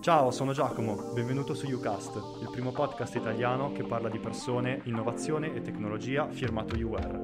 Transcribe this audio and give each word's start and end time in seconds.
Ciao, 0.00 0.30
sono 0.30 0.52
Giacomo, 0.52 1.12
benvenuto 1.12 1.54
su 1.54 1.66
Ucast, 1.66 2.14
il 2.40 2.48
primo 2.52 2.70
podcast 2.70 3.16
italiano 3.16 3.72
che 3.72 3.82
parla 3.82 4.08
di 4.08 4.18
persone, 4.18 4.80
innovazione 4.84 5.52
e 5.54 5.60
tecnologia 5.60 6.28
firmato 6.30 6.76
UR. 6.76 7.22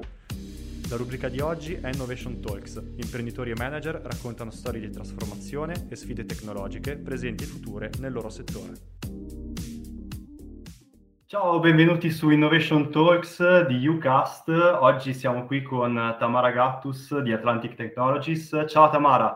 La 0.89 0.97
rubrica 0.97 1.29
di 1.29 1.39
oggi 1.39 1.73
è 1.75 1.89
Innovation 1.91 2.41
Talks. 2.41 2.75
Imprenditori 2.97 3.51
e 3.51 3.55
manager 3.57 4.01
raccontano 4.03 4.51
storie 4.51 4.81
di 4.81 4.91
trasformazione 4.91 5.87
e 5.89 5.95
sfide 5.95 6.25
tecnologiche 6.25 6.97
presenti 6.97 7.45
e 7.45 7.47
future 7.47 7.89
nel 7.99 8.11
loro 8.11 8.29
settore. 8.29 8.73
Ciao, 11.25 11.59
benvenuti 11.59 12.11
su 12.11 12.29
Innovation 12.29 12.91
Talks 12.91 13.65
di 13.67 13.87
Ucast. 13.87 14.49
Oggi 14.49 15.13
siamo 15.13 15.45
qui 15.45 15.63
con 15.63 16.15
Tamara 16.19 16.51
Gattus 16.51 17.17
di 17.19 17.31
Atlantic 17.31 17.73
Technologies. 17.73 18.65
Ciao 18.67 18.89
Tamara. 18.89 19.33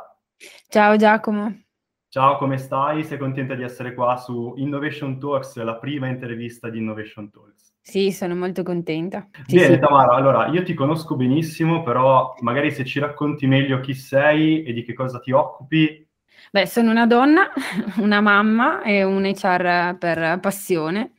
Ciao 0.67 0.97
Giacomo. 0.97 1.68
Ciao, 2.11 2.39
come 2.39 2.57
stai? 2.57 3.03
Sei 3.03 3.19
contenta 3.19 3.53
di 3.53 3.61
essere 3.61 3.93
qua 3.93 4.17
su 4.17 4.55
Innovation 4.57 5.19
Talks, 5.19 5.57
la 5.57 5.75
prima 5.75 6.07
intervista 6.07 6.67
di 6.67 6.79
Innovation 6.79 7.29
Talks? 7.29 7.75
Sì, 7.81 8.11
sono 8.11 8.33
molto 8.35 8.63
contenta. 8.63 9.27
Bene, 9.47 9.75
sì. 9.75 9.79
Tamara, 9.79 10.15
allora 10.15 10.47
io 10.47 10.63
ti 10.63 10.73
conosco 10.73 11.15
benissimo, 11.15 11.83
però 11.83 12.33
magari 12.39 12.71
se 12.71 12.83
ci 12.83 12.97
racconti 12.97 13.45
meglio 13.45 13.79
chi 13.79 13.93
sei 13.93 14.63
e 14.63 14.73
di 14.73 14.83
che 14.83 14.93
cosa 14.93 15.19
ti 15.19 15.31
occupi. 15.31 16.03
Beh, 16.51 16.65
sono 16.65 16.89
una 16.89 17.05
donna, 17.05 17.51
una 18.01 18.21
mamma 18.21 18.81
e 18.81 19.03
un 19.03 19.25
HR 19.25 19.95
per 19.99 20.39
passione. 20.39 21.11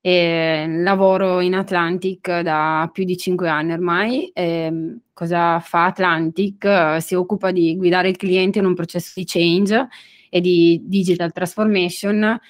E 0.00 0.64
lavoro 0.68 1.40
in 1.40 1.56
Atlantic 1.56 2.38
da 2.42 2.88
più 2.92 3.02
di 3.02 3.16
cinque 3.16 3.48
anni 3.48 3.72
ormai. 3.72 4.28
E 4.28 4.98
cosa 5.12 5.58
fa 5.58 5.86
Atlantic? 5.86 6.98
Si 7.00 7.16
occupa 7.16 7.50
di 7.50 7.74
guidare 7.76 8.10
il 8.10 8.16
cliente 8.16 8.60
in 8.60 8.66
un 8.66 8.74
processo 8.74 9.14
di 9.16 9.24
change 9.26 9.88
e 10.30 10.40
di 10.40 10.82
digital 10.86 11.32
transformation 11.32 12.40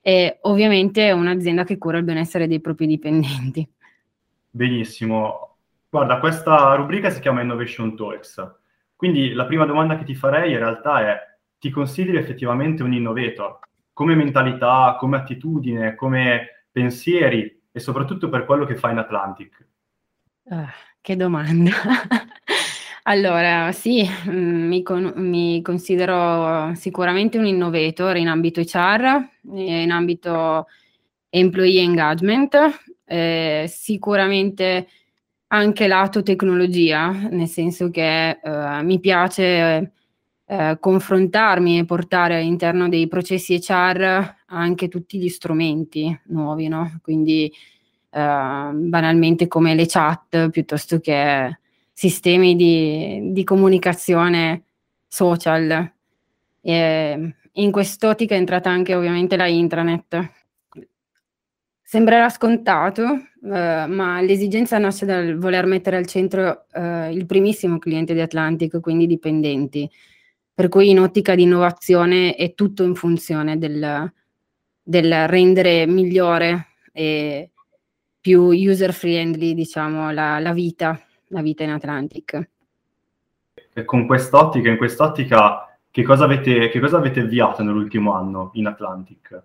e 0.00 0.38
ovviamente 0.42 1.06
è 1.06 1.12
un'azienda 1.12 1.64
che 1.64 1.78
cura 1.78 1.98
il 1.98 2.04
benessere 2.04 2.48
dei 2.48 2.60
propri 2.60 2.86
dipendenti. 2.86 3.68
Benissimo. 4.50 5.56
Guarda, 5.90 6.18
questa 6.18 6.74
rubrica 6.74 7.10
si 7.10 7.20
chiama 7.20 7.42
Innovation 7.42 7.94
Talks. 7.94 8.56
Quindi 8.96 9.32
la 9.32 9.46
prima 9.46 9.64
domanda 9.64 9.96
che 9.96 10.04
ti 10.04 10.14
farei 10.14 10.52
in 10.52 10.58
realtà 10.58 11.00
è, 11.02 11.18
ti 11.58 11.70
consideri 11.70 12.16
effettivamente 12.16 12.82
un 12.82 12.92
innovator? 12.92 13.58
Come 13.92 14.14
mentalità, 14.14 14.96
come 14.98 15.18
attitudine, 15.18 15.94
come 15.94 16.64
pensieri 16.70 17.60
e 17.70 17.78
soprattutto 17.80 18.28
per 18.28 18.44
quello 18.44 18.64
che 18.64 18.76
fai 18.76 18.92
in 18.92 18.98
Atlantic? 18.98 19.66
Uh, 20.44 20.66
che 21.00 21.16
domanda. 21.16 21.70
Allora, 23.10 23.72
sì, 23.72 24.06
mm, 24.28 24.66
mi, 24.68 24.82
con- 24.82 25.12
mi 25.16 25.62
considero 25.62 26.74
sicuramente 26.74 27.38
un 27.38 27.46
innovator 27.46 28.16
in 28.18 28.28
ambito 28.28 28.60
HR, 28.60 29.26
in 29.54 29.90
ambito 29.90 30.66
employee 31.30 31.82
engagement, 31.82 32.54
eh, 33.06 33.64
sicuramente 33.66 34.88
anche 35.48 35.86
lato 35.88 36.22
tecnologia, 36.22 37.10
nel 37.10 37.46
senso 37.48 37.88
che 37.90 38.38
eh, 38.42 38.82
mi 38.82 39.00
piace 39.00 39.92
eh, 40.44 40.76
confrontarmi 40.78 41.78
e 41.78 41.84
portare 41.86 42.36
all'interno 42.36 42.90
dei 42.90 43.08
processi 43.08 43.54
HR 43.58 44.36
anche 44.48 44.88
tutti 44.88 45.18
gli 45.18 45.28
strumenti 45.30 46.14
nuovi, 46.26 46.68
no? 46.68 46.98
Quindi 47.02 47.46
eh, 48.10 48.70
banalmente 48.72 49.48
come 49.48 49.74
le 49.74 49.86
chat 49.86 50.50
piuttosto 50.50 51.00
che 51.00 51.58
sistemi 51.98 52.54
di, 52.54 53.32
di 53.32 53.42
comunicazione 53.42 54.62
social. 55.08 55.92
E 56.60 57.34
in 57.50 57.72
quest'ottica 57.72 58.36
è 58.36 58.38
entrata 58.38 58.70
anche 58.70 58.94
ovviamente 58.94 59.36
la 59.36 59.48
intranet. 59.48 60.30
Sembrerà 61.82 62.28
scontato, 62.28 63.02
eh, 63.42 63.86
ma 63.88 64.20
l'esigenza 64.20 64.78
nasce 64.78 65.06
dal 65.06 65.38
voler 65.38 65.66
mettere 65.66 65.96
al 65.96 66.06
centro 66.06 66.66
eh, 66.70 67.10
il 67.12 67.26
primissimo 67.26 67.78
cliente 67.78 68.14
di 68.14 68.20
Atlantic, 68.20 68.78
quindi 68.78 69.02
i 69.02 69.08
dipendenti. 69.08 69.90
Per 70.54 70.68
cui 70.68 70.90
in 70.90 71.00
ottica 71.00 71.34
di 71.34 71.42
innovazione 71.42 72.36
è 72.36 72.54
tutto 72.54 72.84
in 72.84 72.94
funzione 72.94 73.58
del, 73.58 74.12
del 74.80 75.26
rendere 75.26 75.84
migliore 75.88 76.66
e 76.92 77.50
più 78.20 78.42
user 78.42 78.92
friendly, 78.92 79.52
diciamo, 79.52 80.12
la, 80.12 80.38
la 80.38 80.52
vita 80.52 81.02
la 81.28 81.42
vita 81.42 81.62
in 81.62 81.70
Atlantic. 81.70 82.48
E 83.72 83.84
con 83.84 84.06
quest'ottica, 84.06 84.68
in 84.68 84.76
quest'ottica, 84.76 85.78
che 85.90 86.02
cosa 86.02 86.24
avete, 86.24 86.68
che 86.68 86.80
cosa 86.80 86.98
avete 86.98 87.20
avviato 87.20 87.62
nell'ultimo 87.62 88.14
anno 88.14 88.50
in 88.54 88.66
Atlantic? 88.66 89.42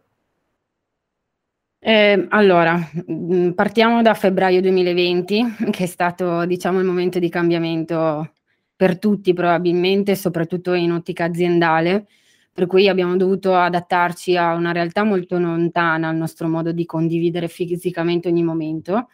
Eh, 1.86 2.28
allora, 2.30 2.80
mm, 3.12 3.52
partiamo 3.52 4.02
da 4.02 4.14
febbraio 4.14 4.62
2020, 4.62 5.56
che 5.72 5.84
è 5.84 5.88
stato, 5.88 6.46
diciamo, 6.46 6.80
il 6.80 6.86
momento 6.86 7.20
di 7.20 7.30
cambiamento 7.30 8.32
per 8.76 8.98
tutti 9.00 9.34
probabilmente, 9.34 10.16
soprattutto 10.16 10.74
in 10.74 10.92
ottica 10.92 11.26
aziendale, 11.26 12.08
per 12.54 12.68
cui 12.68 12.88
abbiamo 12.88 13.18
dovuto 13.18 13.56
adattarci 13.56 14.38
a 14.38 14.54
una 14.54 14.72
realtà 14.72 15.04
molto 15.04 15.38
lontana 15.40 16.08
al 16.08 16.16
nostro 16.16 16.48
modo 16.48 16.72
di 16.72 16.86
condividere 16.86 17.48
fisicamente 17.48 18.30
ogni 18.30 18.44
momento. 18.44 19.10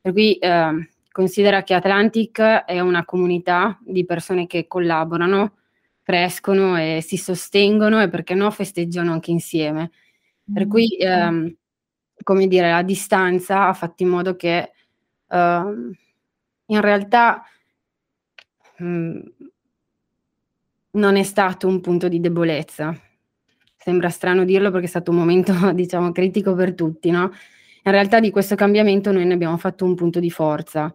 Per 0.00 0.12
cui 0.12 0.34
eh, 0.34 0.88
Considera 1.14 1.62
che 1.62 1.74
Atlantic 1.74 2.40
è 2.40 2.80
una 2.80 3.04
comunità 3.04 3.78
di 3.84 4.04
persone 4.04 4.48
che 4.48 4.66
collaborano, 4.66 5.58
crescono 6.02 6.76
e 6.76 7.02
si 7.06 7.16
sostengono 7.16 8.02
e 8.02 8.08
perché 8.08 8.34
no 8.34 8.50
festeggiano 8.50 9.12
anche 9.12 9.30
insieme. 9.30 9.92
Per 10.52 10.66
cui, 10.66 10.98
mm. 11.00 11.06
ehm, 11.06 11.56
come 12.20 12.48
dire, 12.48 12.68
la 12.68 12.82
distanza 12.82 13.68
ha 13.68 13.72
fatto 13.74 14.02
in 14.02 14.08
modo 14.08 14.34
che 14.34 14.72
ehm, 15.28 15.92
in 16.66 16.80
realtà 16.80 17.44
mh, 18.78 18.84
mm, 18.84 19.18
non 20.90 21.14
è 21.14 21.22
stato 21.22 21.68
un 21.68 21.80
punto 21.80 22.08
di 22.08 22.18
debolezza. 22.18 22.92
Sembra 23.76 24.08
strano 24.08 24.44
dirlo 24.44 24.72
perché 24.72 24.86
è 24.86 24.88
stato 24.88 25.12
un 25.12 25.18
momento, 25.18 25.52
diciamo, 25.70 26.10
critico 26.10 26.54
per 26.54 26.74
tutti, 26.74 27.12
no? 27.12 27.30
In 27.84 27.92
realtà 27.92 28.18
di 28.18 28.32
questo 28.32 28.56
cambiamento 28.56 29.12
noi 29.12 29.24
ne 29.24 29.34
abbiamo 29.34 29.58
fatto 29.58 29.84
un 29.84 29.94
punto 29.94 30.18
di 30.18 30.30
forza 30.32 30.92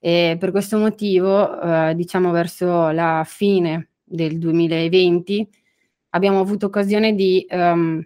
e 0.00 0.36
per 0.38 0.52
questo 0.52 0.78
motivo, 0.78 1.60
eh, 1.60 1.94
diciamo 1.94 2.30
verso 2.30 2.90
la 2.90 3.24
fine 3.26 3.90
del 4.04 4.38
2020, 4.38 5.48
abbiamo 6.10 6.40
avuto 6.40 6.66
occasione 6.66 7.14
di 7.14 7.44
um, 7.50 8.02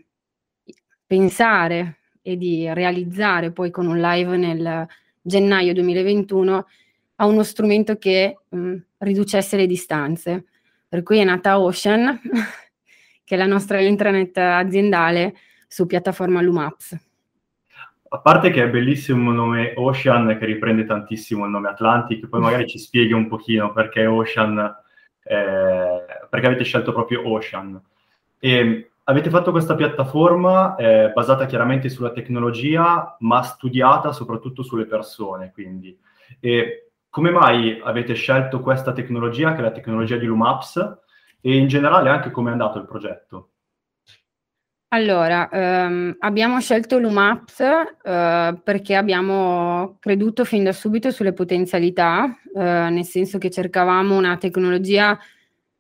pensare 1.07 1.99
e 2.23 2.37
di 2.37 2.73
realizzare 2.73 3.53
poi 3.53 3.71
con 3.71 3.87
un 3.87 4.01
live 4.01 4.37
nel 4.37 4.87
gennaio 5.21 5.75
2021 5.75 6.67
a 7.17 7.27
uno 7.27 7.43
strumento 7.43 7.97
che 7.99 8.39
um, 8.49 8.83
riducesse 8.99 9.57
le 9.57 9.67
distanze. 9.67 10.47
Per 10.89 11.03
cui 11.03 11.19
è 11.19 11.25
nata 11.25 11.61
Ocean, 11.61 12.21
che 13.25 13.35
è 13.35 13.39
la 13.39 13.47
nostra 13.47 13.81
intranet 13.81 14.37
aziendale 14.39 15.35
su 15.69 15.87
piattaforma 15.87 16.41
Lumaps 16.41 17.12
a 18.13 18.19
parte 18.19 18.51
che 18.51 18.63
è 18.63 18.69
bellissimo 18.69 19.31
il 19.31 19.37
nome 19.37 19.73
Ocean, 19.77 20.37
che 20.39 20.45
riprende 20.45 20.85
tantissimo 20.85 21.47
il 21.47 21.51
nome 21.51 21.69
Atlantic, 21.69 22.29
poi 22.29 22.41
magari 22.43 22.67
ci 22.67 22.79
spieghi 22.79 23.15
un 23.15 23.27
pochino 23.27 23.73
perché 23.73 24.05
Ocean, 24.05 24.59
eh, 25.23 26.05
perché 26.29 26.47
avete 26.47 26.65
scelto 26.65 26.93
proprio 26.93 27.27
Ocean. 27.27 27.81
E 28.39 28.91
avete 29.05 29.31
fatto 29.31 29.51
questa 29.51 29.75
piattaforma 29.75 30.77
eh, 30.77 31.11
basata 31.15 31.47
chiaramente 31.47 31.89
sulla 31.89 32.11
tecnologia, 32.11 33.17
ma 33.21 33.43
studiata 33.43 34.13
soprattutto 34.13 34.63
sulle 34.63 34.85
persone, 34.85 35.51
quindi. 35.51 35.99
E 36.39 36.91
come 37.09 37.31
mai 37.31 37.81
avete 37.83 38.13
scelto 38.13 38.61
questa 38.61 38.93
tecnologia, 38.93 39.53
che 39.53 39.61
è 39.61 39.63
la 39.63 39.71
tecnologia 39.71 40.17
di 40.17 40.27
Lumaps, 40.27 41.01
e 41.41 41.57
in 41.57 41.67
generale 41.67 42.11
anche 42.11 42.31
come 42.31 42.51
è 42.51 42.53
andato 42.53 42.79
il 42.79 42.85
progetto? 42.85 43.52
Allora, 44.95 45.49
ehm, 45.49 46.17
abbiamo 46.19 46.61
scelto 46.61 46.99
l'UMAPS 46.99 47.61
eh, 47.61 48.61
perché 48.63 48.95
abbiamo 48.95 49.97
creduto 49.99 50.45
fin 50.45 50.65
da 50.65 50.73
subito 50.73 51.11
sulle 51.11 51.33
potenzialità, 51.33 52.27
eh, 52.55 52.61
nel 52.61 53.05
senso 53.07 53.39
che 53.39 53.49
cercavamo 53.49 54.15
una 54.15 54.37
tecnologia 54.37 55.19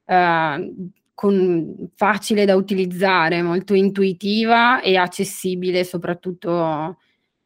eh, 0.06 0.74
con, 1.12 1.90
facile 1.94 2.46
da 2.46 2.56
utilizzare, 2.56 3.42
molto 3.42 3.74
intuitiva 3.74 4.80
e 4.80 4.96
accessibile 4.96 5.84
soprattutto 5.84 6.96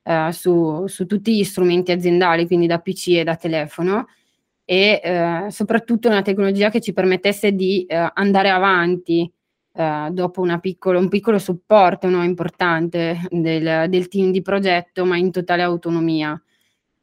eh, 0.04 0.28
su, 0.30 0.86
su, 0.86 1.04
tutti 1.06 1.36
gli 1.36 1.42
strumenti 1.42 1.90
aziendali, 1.90 2.46
quindi 2.46 2.68
da 2.68 2.78
PC 2.78 3.08
e 3.08 3.24
da 3.24 3.34
telefono, 3.34 4.06
e 4.64 5.00
eh, 5.02 5.46
soprattutto 5.50 6.06
una 6.08 6.22
tecnologia 6.22 6.70
che 6.70 6.80
ci 6.80 6.92
permettesse 6.92 7.52
di 7.52 7.84
eh, 7.86 8.08
andare 8.14 8.50
avanti 8.50 9.28
eh, 9.76 10.08
dopo 10.10 10.42
piccolo, 10.58 10.98
un 10.98 11.08
piccolo 11.08 11.38
supporto 11.38 12.08
no, 12.08 12.24
importante 12.24 13.20
del, 13.28 13.90
del, 13.90 14.08
team 14.08 14.30
di 14.30 14.40
progetto, 14.40 15.04
ma 15.04 15.18
in 15.18 15.30
totale 15.30 15.62
autonomia. 15.62 16.40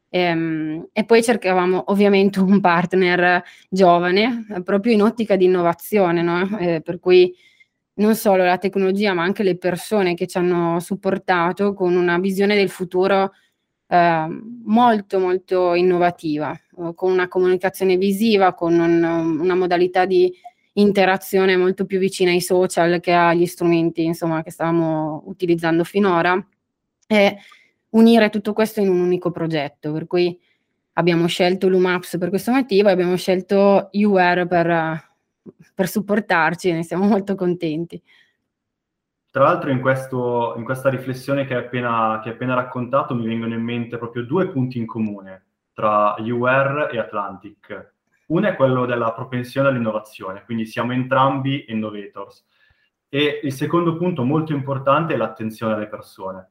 E, 0.10 0.20
ehm, 0.20 0.88
e 0.92 1.06
poi 1.06 1.22
cercavamo 1.22 1.84
ovviamente 1.88 2.40
un 2.40 2.60
partner 2.60 3.44
giovane, 3.70 4.46
proprio 4.64 4.94
in 4.94 5.04
ottica 5.04 5.36
di 5.36 5.46
innovazione, 5.46 6.22
no? 6.24 6.58
eh, 6.58 6.82
per 6.82 7.00
cui 7.00 7.32
non 7.96 8.16
solo 8.16 8.44
la 8.44 8.58
tecnologia, 8.58 9.14
ma 9.14 9.22
anche 9.22 9.44
le 9.44 9.58
persone 9.58 10.16
che 10.16 10.26
ci 10.26 10.40
hanno 10.40 10.80
supportato 10.80 11.74
con 11.76 11.96
una 11.96 12.18
visione 12.18 12.56
del 12.56 12.70
futuro 12.70 13.34
eh, 13.88 14.28
molto, 14.64 15.20
molto 15.20 15.76
innovativa, 15.76 16.60
con 16.96 17.12
una 17.12 17.28
comunicazione 17.28 17.98
visiva, 17.98 18.56
con 18.56 18.80
un, 18.80 19.04
una 19.04 19.56
modalità 19.56 20.06
di 20.06 20.34
interazione 20.74 21.56
molto 21.56 21.86
più 21.86 22.00
vicina 22.00 22.32
ai 22.32 22.42
social 22.42 23.00
che 23.00 23.14
agli 23.14 23.46
strumenti 23.46 24.04
insomma, 24.04 24.44
che 24.44 24.52
stavamo 24.52 25.24
utilizzando 25.26 25.84
finora 25.84 26.46
e 27.08 27.38
unire 27.90 28.30
tutto 28.30 28.54
questo 28.54 28.82
in 28.82 28.90
un 28.90 29.00
unico 29.00 29.32
progetto, 29.32 29.92
per 29.92 30.08
cui 30.08 30.40
abbiamo 30.94 31.28
scelto 31.28 31.68
Lumaps 31.68 32.18
per 32.18 32.30
questo 32.30 32.52
motivo 32.52 32.90
e 32.90 32.92
abbiamo 32.92 33.16
scelto 33.16 33.90
UR 33.92 34.48
per, 34.48 35.16
per 35.74 35.88
supportarci 35.88 36.70
e 36.70 36.74
ne 36.74 36.84
siamo 36.84 37.06
molto 37.06 37.36
contenti. 37.36 38.02
Tra 39.30 39.44
l'altro 39.46 39.72
in, 39.72 39.82
questo, 39.82 40.54
in 40.58 40.64
questa 40.64 40.90
riflessione 40.90 41.46
che 41.46 41.56
hai, 41.56 41.64
appena, 41.64 42.22
appena 42.22 42.54
raccontato 42.54 43.16
mi 43.16 43.26
vengono 43.26 43.56
in 43.56 43.64
mente 43.64 43.98
proprio 43.98 44.24
due 44.24 44.50
punti 44.50 44.78
in 44.78 44.86
comune 44.86 45.46
tra 45.74 46.16
UR 46.20 46.90
e 46.92 47.00
Atlantic. 47.00 47.93
Uno 48.28 48.48
è 48.48 48.56
quello 48.56 48.86
della 48.86 49.14
propensione 49.14 49.68
all'innovazione, 49.68 50.44
quindi 50.46 50.66
siamo 50.66 50.94
entrambi 50.94 51.66
innovators. 51.68 52.46
E 53.10 53.42
il 53.44 53.54
secondo 53.54 53.96
punto 53.96 54.24
molto 54.24 54.54
importante 54.54 55.14
è 55.14 55.18
l'attenzione 55.18 55.74
alle 55.74 55.88
persone. 55.88 56.50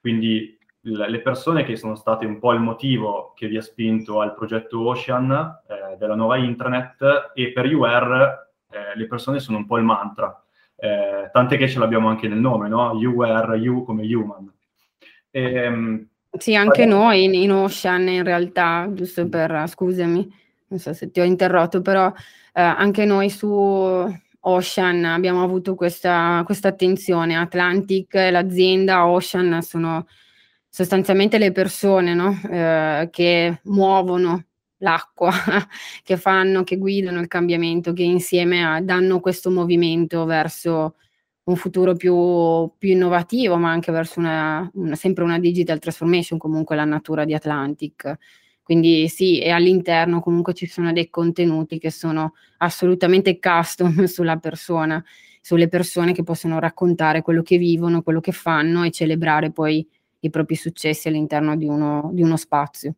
Quindi 0.00 0.58
le 0.80 1.20
persone 1.20 1.64
che 1.64 1.76
sono 1.76 1.94
state 1.94 2.26
un 2.26 2.38
po' 2.38 2.52
il 2.52 2.60
motivo 2.60 3.32
che 3.34 3.48
vi 3.48 3.56
ha 3.56 3.62
spinto 3.62 4.20
al 4.20 4.34
progetto 4.34 4.86
Ocean 4.86 5.30
eh, 5.66 5.96
della 5.96 6.14
nuova 6.14 6.36
intranet 6.36 7.32
e 7.34 7.52
per 7.52 7.74
UR 7.74 8.52
eh, 8.70 8.96
le 8.96 9.06
persone 9.06 9.38
sono 9.38 9.58
un 9.58 9.66
po' 9.66 9.78
il 9.78 9.84
mantra, 9.84 10.44
eh, 10.76 11.30
tant'è 11.32 11.56
che 11.56 11.68
ce 11.68 11.78
l'abbiamo 11.78 12.08
anche 12.08 12.28
nel 12.28 12.38
nome, 12.38 12.68
no? 12.68 12.90
UR, 12.92 13.58
U 13.68 13.84
come 13.84 14.02
human. 14.12 14.52
E, 15.30 15.54
ehm, 15.54 16.08
sì, 16.36 16.54
anche 16.56 16.84
vabbè. 16.84 16.94
noi 16.94 17.24
in, 17.24 17.34
in, 17.34 17.52
Ocean 17.52 18.08
in 18.08 18.24
realtà, 18.24 18.88
giusto 18.92 19.28
per, 19.28 19.64
scusami, 19.68 20.28
non 20.68 20.78
so 20.78 20.92
se 20.92 21.10
ti 21.10 21.20
ho 21.20 21.24
interrotto, 21.24 21.80
però 21.80 22.08
eh, 22.08 22.60
anche 22.62 23.04
noi 23.04 23.30
su 23.30 23.46
Ocean 24.46 25.04
abbiamo 25.04 25.42
avuto 25.42 25.74
questa, 25.74 26.42
questa 26.44 26.68
attenzione. 26.68 27.36
Atlantic, 27.36 28.14
l'azienda, 28.14 29.06
Ocean 29.06 29.62
sono 29.62 30.06
sostanzialmente 30.68 31.38
le 31.38 31.52
persone 31.52 32.14
no? 32.14 32.38
eh, 32.50 33.08
che 33.10 33.60
muovono 33.64 34.44
l'acqua, 34.78 35.30
che 36.02 36.16
fanno, 36.16 36.64
che 36.64 36.76
guidano 36.76 37.20
il 37.20 37.28
cambiamento, 37.28 37.92
che 37.92 38.02
insieme 38.02 38.64
a, 38.64 38.80
danno 38.80 39.20
questo 39.20 39.50
movimento 39.50 40.24
verso 40.24 40.96
un 41.44 41.56
futuro 41.56 41.94
più, 41.94 42.70
più 42.78 42.90
innovativo, 42.90 43.56
ma 43.56 43.70
anche 43.70 43.92
verso 43.92 44.18
una, 44.18 44.68
una, 44.74 44.94
sempre 44.94 45.24
una 45.24 45.38
digital 45.38 45.78
transformation, 45.78 46.38
comunque 46.38 46.76
la 46.76 46.84
natura 46.84 47.24
di 47.24 47.34
Atlantic. 47.34 48.16
Quindi 48.64 49.08
sì, 49.08 49.40
e 49.40 49.50
all'interno 49.50 50.20
comunque 50.20 50.54
ci 50.54 50.66
sono 50.66 50.90
dei 50.90 51.10
contenuti 51.10 51.78
che 51.78 51.90
sono 51.90 52.32
assolutamente 52.58 53.38
custom 53.38 54.04
sulla 54.08 54.38
persona, 54.38 55.04
sulle 55.42 55.68
persone 55.68 56.14
che 56.14 56.22
possono 56.22 56.58
raccontare 56.58 57.20
quello 57.20 57.42
che 57.42 57.58
vivono, 57.58 58.02
quello 58.02 58.20
che 58.20 58.32
fanno 58.32 58.82
e 58.82 58.90
celebrare 58.90 59.52
poi 59.52 59.86
i 60.20 60.30
propri 60.30 60.54
successi 60.54 61.08
all'interno 61.08 61.56
di 61.56 61.66
uno, 61.66 62.08
di 62.14 62.22
uno 62.22 62.38
spazio. 62.38 62.94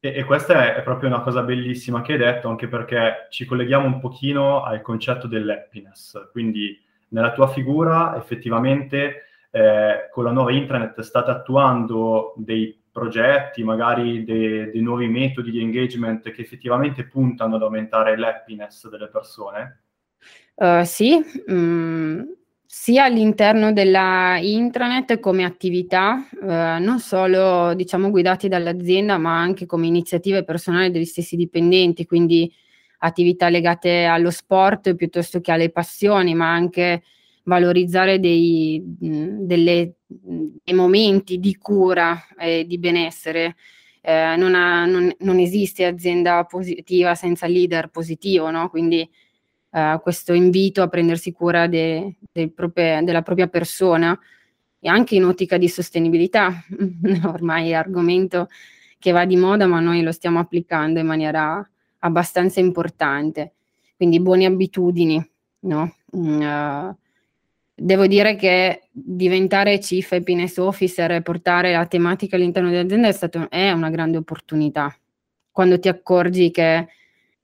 E, 0.00 0.14
e, 0.16 0.24
questa 0.24 0.74
è, 0.74 0.82
proprio 0.82 1.10
una 1.10 1.20
cosa 1.20 1.42
bellissima 1.42 2.00
che 2.00 2.12
hai 2.12 2.18
detto, 2.18 2.48
anche 2.48 2.66
perché 2.66 3.26
ci 3.28 3.44
colleghiamo 3.44 3.84
un 3.84 4.00
pochino 4.00 4.62
al 4.62 4.80
concetto 4.80 5.26
dell'happiness. 5.26 6.30
Quindi 6.32 6.80
nella 7.08 7.32
tua 7.32 7.48
figura 7.48 8.16
effettivamente 8.16 9.24
eh, 9.50 10.08
con 10.10 10.24
la 10.24 10.30
nuova 10.30 10.52
intranet 10.52 11.00
state 11.00 11.30
attuando 11.30 12.32
dei 12.36 12.79
progetti, 12.92 13.62
magari 13.62 14.24
dei, 14.24 14.70
dei 14.70 14.80
nuovi 14.80 15.08
metodi 15.08 15.50
di 15.50 15.60
engagement 15.60 16.30
che 16.30 16.42
effettivamente 16.42 17.06
puntano 17.06 17.56
ad 17.56 17.62
aumentare 17.62 18.16
l'happiness 18.16 18.88
delle 18.88 19.08
persone? 19.08 19.82
Uh, 20.54 20.84
sì, 20.84 21.18
mm, 21.50 22.20
sia 22.66 23.04
all'interno 23.04 23.72
della 23.72 24.38
intranet 24.40 25.18
come 25.18 25.44
attività, 25.44 26.28
eh, 26.30 26.78
non 26.78 27.00
solo 27.00 27.74
diciamo 27.74 28.10
guidati 28.10 28.46
dall'azienda, 28.46 29.18
ma 29.18 29.40
anche 29.40 29.66
come 29.66 29.88
iniziative 29.88 30.44
personali 30.44 30.92
degli 30.92 31.04
stessi 31.04 31.34
dipendenti, 31.34 32.06
quindi 32.06 32.52
attività 32.98 33.48
legate 33.48 34.04
allo 34.04 34.30
sport 34.30 34.94
piuttosto 34.94 35.40
che 35.40 35.50
alle 35.50 35.70
passioni, 35.70 36.34
ma 36.34 36.52
anche 36.52 37.02
valorizzare 37.50 38.20
dei, 38.20 38.80
delle, 38.84 39.94
dei 40.06 40.74
momenti 40.74 41.40
di 41.40 41.56
cura 41.56 42.26
e 42.38 42.64
di 42.64 42.78
benessere. 42.78 43.56
Eh, 44.00 44.36
non, 44.36 44.54
ha, 44.54 44.86
non, 44.86 45.12
non, 45.18 45.38
esiste 45.40 45.84
azienda 45.84 46.44
positiva 46.44 47.14
senza 47.14 47.46
leader 47.46 47.88
positivo, 47.88 48.50
no? 48.50 48.70
quindi 48.70 49.06
uh, 49.72 50.00
questo 50.00 50.32
invito 50.32 50.80
a 50.80 50.88
prendersi 50.88 51.32
cura 51.32 51.66
de, 51.66 52.16
de 52.32 52.50
proprie, 52.50 53.02
della 53.02 53.20
propria 53.20 53.46
persona 53.46 54.18
e 54.78 54.88
anche 54.88 55.16
in 55.16 55.24
ottica 55.24 55.58
di 55.58 55.68
sostenibilità, 55.68 56.64
ormai 57.26 57.70
è 57.70 57.74
argomento 57.74 58.48
che 58.98 59.10
va 59.10 59.26
di 59.26 59.36
moda, 59.36 59.66
ma 59.66 59.80
noi 59.80 60.00
lo 60.00 60.12
stiamo 60.12 60.38
applicando 60.38 60.98
in 60.98 61.06
maniera 61.06 61.68
abbastanza 61.98 62.60
importante. 62.60 63.52
Quindi 63.96 64.18
buone 64.18 64.46
abitudini, 64.46 65.22
no? 65.60 65.94
Uh, 66.12 66.96
devo 67.82 68.06
dire 68.06 68.36
che 68.36 68.88
diventare 68.90 69.78
Chief 69.78 70.12
Happiness 70.12 70.58
Officer 70.58 71.12
e 71.12 71.22
portare 71.22 71.72
la 71.72 71.86
tematica 71.86 72.36
all'interno 72.36 72.68
dell'azienda 72.68 73.08
è, 73.08 73.12
stato, 73.12 73.48
è 73.48 73.70
una 73.70 73.88
grande 73.88 74.18
opportunità. 74.18 74.94
Quando 75.50 75.78
ti 75.78 75.88
accorgi 75.88 76.50
che 76.50 76.88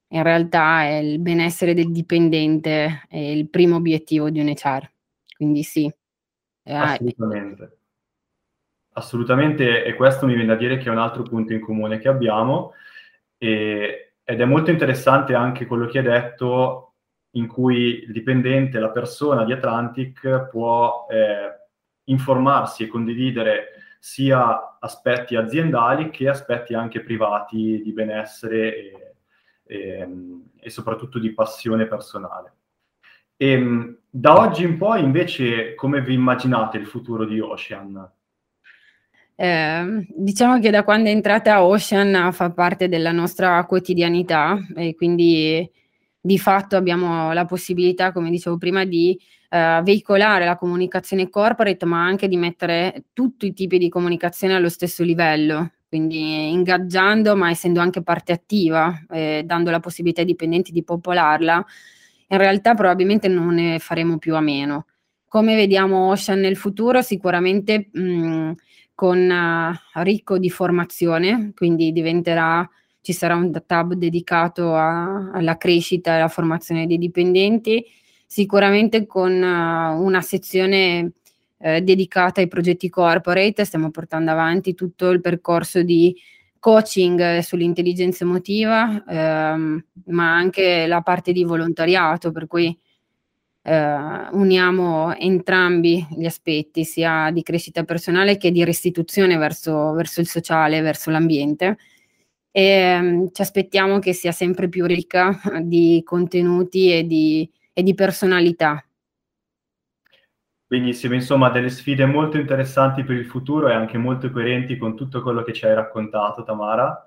in 0.09 0.23
realtà 0.23 0.83
è 0.83 0.97
il 0.97 1.19
benessere 1.21 1.73
del 1.73 1.91
dipendente 1.91 3.05
è 3.09 3.17
il 3.17 3.49
primo 3.49 3.77
obiettivo 3.77 4.29
di 4.29 4.41
un 4.41 4.49
HR. 4.49 4.89
Quindi 5.35 5.63
sì. 5.63 5.91
Eh, 6.63 6.75
Assolutamente. 6.75 7.79
Assolutamente, 8.93 9.85
e 9.85 9.95
questo 9.95 10.27
mi 10.27 10.35
viene 10.35 10.49
da 10.49 10.57
dire 10.57 10.77
che 10.77 10.89
è 10.89 10.91
un 10.91 10.99
altro 10.99 11.23
punto 11.23 11.53
in 11.53 11.61
comune 11.61 11.99
che 11.99 12.09
abbiamo, 12.09 12.73
e, 13.39 14.15
ed 14.23 14.41
è 14.41 14.45
molto 14.45 14.71
interessante 14.71 15.35
anche 15.35 15.67
quello 15.67 15.87
che 15.87 15.99
hai 15.99 16.05
detto, 16.05 16.86
in 17.37 17.47
cui 17.47 18.05
il 18.05 18.13
dipendente, 18.13 18.79
la 18.79 18.91
persona 18.91 19.45
di 19.45 19.53
Atlantic 19.53 20.49
può 20.51 21.07
eh, 21.09 21.69
informarsi 22.05 22.85
e 22.85 22.89
condividere 22.89 23.69
sia 23.99 24.77
aspetti 24.79 25.37
aziendali 25.37 26.11
che 26.11 26.29
aspetti 26.29 26.75
anche 26.75 27.03
privati 27.03 27.81
di 27.83 27.93
benessere 27.93 28.77
e, 28.77 29.15
e, 29.65 30.09
e 30.61 30.71
soprattutto 30.71 31.19
di 31.19 31.33
passione 31.33 31.87
personale. 31.87 32.55
E, 33.37 33.51
ehm, 33.51 33.99
da 34.09 34.39
oggi 34.39 34.65
in 34.65 34.79
poi 34.79 35.03
invece 35.03 35.75
come 35.75 36.01
vi 36.01 36.15
immaginate 36.15 36.79
il 36.79 36.87
futuro 36.87 37.25
di 37.25 37.39
Ocean? 37.39 38.11
Eh, 39.39 40.07
diciamo 40.09 40.59
che 40.61 40.71
da 40.71 40.83
quando 40.83 41.11
è 41.11 41.13
entrata 41.13 41.63
Ocean 41.63 42.33
fa 42.33 42.51
parte 42.53 42.89
della 42.89 43.13
nostra 43.13 43.63
quotidianità 43.67 44.57
e 44.75 44.95
quindi 44.95 45.71
di 46.27 46.39
fatto 46.39 46.77
abbiamo 46.77 47.33
la 47.33 47.45
possibilità, 47.45 48.13
come 48.13 48.31
dicevo 48.31 48.57
prima, 48.59 48.85
di 48.85 49.19
eh, 49.49 49.81
veicolare 49.85 50.45
la 50.45 50.57
comunicazione 50.57 51.29
corporate, 51.29 51.85
ma 51.87 52.05
anche 52.05 52.29
di 52.29 52.37
mettere 52.37 53.05
tutti 53.13 53.47
i 53.47 53.53
tipi 53.53 53.79
di 53.79 53.89
comunicazione 53.89 54.55
allo 54.55 54.69
stesso 54.69 55.03
livello 55.03 55.71
quindi 55.89 56.51
ingaggiando 56.51 57.37
ma 57.37 57.49
essendo 57.49 57.81
anche 57.81 58.03
parte 58.03 58.33
attiva, 58.33 59.05
eh, 59.09 59.43
dando 59.47 59.71
la 59.71 59.81
possibilità 59.81 60.21
ai 60.21 60.27
dipendenti 60.27 60.73
di 60.73 60.83
popolarla, 60.83 61.65
in 62.29 62.39
realtà 62.39 62.75
probabilmente 62.75 63.29
non 63.29 63.55
ne 63.55 63.79
faremo 63.79 64.19
più 64.19 64.35
a 64.35 64.41
meno. 64.41 64.87
Come 65.29 65.55
vediamo 65.55 66.11
Ocean 66.11 66.41
nel 66.41 66.57
futuro? 66.57 67.03
Sicuramente 67.03 67.89
mh, 67.93 68.53
con 68.95 69.31
uh, 69.31 70.03
ricco 70.03 70.39
di 70.39 70.51
formazione, 70.51 71.53
quindi 71.55 71.93
diventerà, 71.93 72.69
ci 73.07 73.13
sarà 73.13 73.37
un 73.37 73.53
tab 73.65 73.93
dedicato 73.93 74.75
a, 74.75 75.31
alla 75.31 75.57
crescita 75.57 76.11
e 76.11 76.15
alla 76.17 76.27
formazione 76.27 76.89
dei 76.89 76.99
dipendenti, 76.99 77.87
sicuramente 78.27 79.07
con 79.07 79.31
uh, 79.31 80.03
una 80.03 80.21
sezione 80.23 81.13
eh, 81.59 81.83
dedicata 81.83 82.41
ai 82.41 82.49
progetti 82.49 82.89
corporate, 82.89 83.65
stiamo 83.65 83.93
portando 83.93 84.33
avanti 84.33 84.75
tutto 84.75 85.11
il 85.11 85.21
percorso 85.21 85.83
di 85.83 86.17
coaching 86.59 87.39
sull'intelligenza 87.39 88.25
emotiva, 88.25 89.05
ehm, 89.07 89.85
ma 90.07 90.35
anche 90.35 90.89
la 90.89 91.01
parte 91.01 91.31
di 91.31 91.45
volontariato, 91.45 92.33
per 92.33 92.49
cui 92.49 92.77
eh, 93.63 93.99
uniamo 94.33 95.15
entrambi 95.15 96.05
gli 96.11 96.27
aspetti, 96.27 96.83
sia 96.83 97.31
di 97.31 97.45
crescita 97.45 97.85
personale 97.85 98.37
che 98.37 98.51
di 98.51 98.65
restituzione 98.65 99.37
verso, 99.37 99.93
verso 99.93 100.21
il 100.21 100.27
sociale, 100.27 100.81
verso 100.81 101.11
l'ambiente. 101.11 101.77
E 102.57 102.63
ehm, 102.63 103.29
ci 103.33 103.43
aspettiamo 103.43 103.99
che 103.99 104.15
sia 104.15 104.33
sempre 104.33 104.69
più 104.71 104.87
ricca 104.87 105.39
di 105.61 106.01
contenuti 106.05 106.91
e 106.91 107.05
di, 107.05 107.51
e 107.75 107.83
di 107.83 107.95
personalità 107.95 108.87
Benissimo, 110.69 111.15
insomma, 111.15 111.49
delle 111.51 111.69
sfide 111.69 112.07
molto 112.07 112.39
interessanti 112.39 113.05
per 113.05 113.15
il 113.15 113.27
futuro 113.27 113.69
e 113.69 113.73
anche 113.73 113.99
molto 113.99 114.33
coerenti 114.33 114.77
con 114.77 114.97
tutto 114.97 115.23
quello 115.23 115.45
che 115.45 115.53
ci 115.53 115.65
hai 115.65 115.75
raccontato, 115.75 116.43
Tamara. 116.43 117.07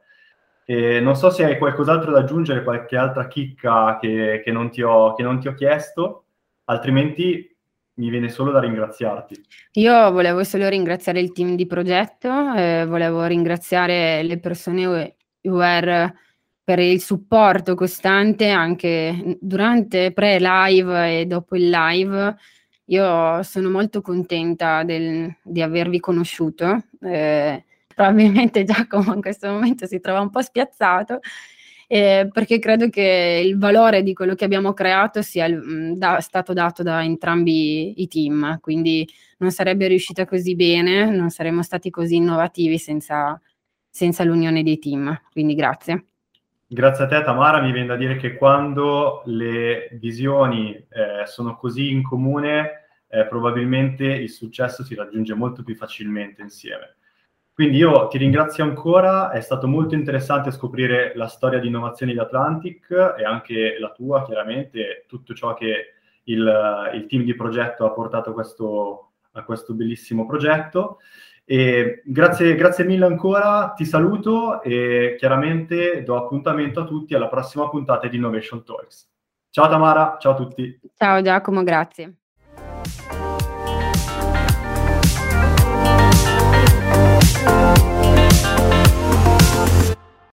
E 0.64 1.02
non 1.02 1.18
so 1.18 1.30
se 1.30 1.44
hai 1.44 1.58
qualcos'altro 1.58 2.12
da 2.12 2.20
aggiungere, 2.20 2.64
qualche 2.64 2.96
altra 2.96 3.28
chicca 3.28 3.98
che, 4.00 4.42
che, 4.46 4.52
non, 4.54 4.70
ti 4.70 4.82
ho, 4.82 5.14
che 5.14 5.24
non 5.24 5.42
ti 5.42 5.50
ho 5.50 5.54
chiesto, 5.56 6.24
altrimenti 6.66 7.54
mi 7.96 8.10
viene 8.10 8.30
solo 8.30 8.52
da 8.52 8.62
ringraziarti. 8.62 9.44
Io 9.74 10.10
volevo 10.12 10.46
solo 10.46 10.70
ringraziare 10.70 11.20
il 11.20 11.34
team 11.34 11.56
di 11.56 11.66
progetto, 11.66 12.54
eh, 12.56 12.86
volevo 12.88 13.26
ringraziare 13.26 14.24
le 14.24 14.40
persone 14.40 15.18
UR 15.42 16.14
per 16.64 16.80
il 16.80 17.02
supporto 17.02 17.76
costante 17.76 18.50
anche 18.50 19.38
durante 19.40 20.12
pre-live 20.14 21.22
e 21.22 21.26
dopo 21.26 21.56
il 21.56 21.70
live 21.70 22.36
io 22.90 23.42
sono 23.44 23.70
molto 23.70 24.02
contenta 24.02 24.84
del, 24.84 25.36
di 25.44 25.62
avervi 25.62 26.00
conosciuto. 26.00 26.84
Eh, 27.02 27.64
probabilmente 27.94 28.64
Giacomo 28.66 29.14
in 29.14 29.22
questo 29.22 29.48
momento 29.50 29.86
si 29.86 30.00
trova 30.00 30.22
un 30.22 30.30
po' 30.30 30.42
spiazzato, 30.42 31.20
eh, 31.88 32.28
perché 32.32 32.60
credo 32.60 32.90
che 32.90 33.42
il 33.44 33.58
valore 33.58 34.04
di 34.04 34.14
quello 34.14 34.36
che 34.36 34.46
abbiamo 34.46 34.74
creato 34.74 35.22
sia 35.22 35.48
mh, 35.48 35.98
da, 35.98 36.20
stato 36.20 36.54
dato 36.54 36.84
da 36.84 37.04
entrambi 37.04 38.02
i 38.02 38.08
team, 38.08 38.60
quindi 38.60 39.08
non 39.38 39.52
sarebbe 39.52 39.88
riuscita 39.88 40.26
così 40.26 40.56
bene, 40.56 41.10
non 41.10 41.30
saremmo 41.30 41.62
stati 41.62 41.90
così 41.90 42.16
innovativi 42.16 42.78
senza, 42.78 43.40
senza 43.90 44.24
l'unione 44.24 44.64
dei 44.64 44.80
team. 44.80 45.22
Quindi 45.32 45.56
grazie. 45.56 46.06
Grazie 46.68 47.06
a 47.06 47.08
te 47.08 47.24
Tamara, 47.24 47.62
mi 47.62 47.72
viene 47.72 47.88
da 47.88 47.96
dire 47.96 48.16
che 48.16 48.36
quando 48.36 49.24
le 49.26 49.90
visioni 49.94 50.76
eh, 50.76 51.26
sono 51.26 51.56
così 51.56 51.90
in 51.90 52.04
comune, 52.04 52.86
eh, 53.08 53.26
probabilmente 53.26 54.06
il 54.06 54.30
successo 54.30 54.84
si 54.84 54.94
raggiunge 54.94 55.34
molto 55.34 55.64
più 55.64 55.76
facilmente 55.76 56.44
insieme. 56.44 56.98
Quindi 57.60 57.78
io 57.78 58.08
ti 58.08 58.18
ringrazio 58.18 58.64
ancora, 58.64 59.32
è 59.32 59.42
stato 59.42 59.68
molto 59.68 59.94
interessante 59.94 60.52
scoprire 60.52 61.12
la 61.16 61.28
storia 61.28 61.60
di 61.60 61.68
innovazioni 61.68 62.14
di 62.14 62.20
Atlantic 62.20 63.16
e 63.18 63.26
anche 63.26 63.78
la 63.80 63.92
tua, 63.92 64.24
chiaramente, 64.24 65.06
tutto 65.08 65.34
ciò 65.34 65.56
che 65.56 65.96
il, 66.24 66.92
il 66.94 67.06
team 67.08 67.24
di 67.24 67.36
progetto 67.36 67.86
ha 67.86 67.92
portato 67.92 68.32
questo, 68.32 69.14
a 69.32 69.44
questo 69.44 69.74
bellissimo 69.74 70.26
progetto. 70.26 71.00
Grazie, 71.52 72.54
grazie 72.54 72.84
mille 72.86 73.06
ancora, 73.06 73.74
ti 73.76 73.84
saluto 73.84 74.62
e 74.62 75.16
chiaramente 75.18 76.04
do 76.04 76.16
appuntamento 76.16 76.82
a 76.82 76.86
tutti 76.86 77.16
alla 77.16 77.28
prossima 77.28 77.68
puntata 77.70 78.08
di 78.08 78.18
Innovation 78.18 78.64
Talks. 78.64 79.10
Ciao 79.50 79.68
Tamara, 79.68 80.18
ciao 80.20 80.34
a 80.34 80.36
tutti. 80.36 80.80
Ciao 80.94 81.24
Giacomo, 81.24 81.64
grazie. 81.64 82.18